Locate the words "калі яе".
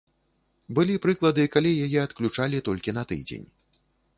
1.55-1.99